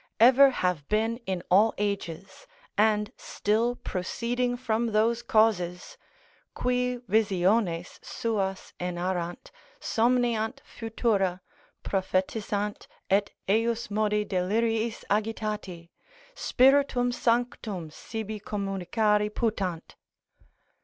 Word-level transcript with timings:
ever 0.19 0.49
have 0.49 0.89
been 0.89 1.17
in 1.27 1.43
all 1.51 1.75
ages, 1.77 2.47
and 2.75 3.11
still 3.17 3.75
proceeding 3.75 4.57
from 4.57 4.87
those 4.93 5.21
causes, 5.21 5.95
qui 6.55 6.97
visiones 7.07 7.99
suas 8.03 8.73
enarrant, 8.79 9.51
somniant 9.79 10.57
futura, 10.63 11.39
prophetisant, 11.83 12.87
et 13.11 13.29
ejusmodi 13.47 14.27
deliriis 14.27 15.03
agitati, 15.11 15.89
Spiritum 16.33 17.11
Sanctum 17.11 17.91
sibi 17.91 18.39
communicari 18.39 19.29
putant. 19.31 19.95